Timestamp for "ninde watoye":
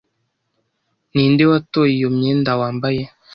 1.13-1.93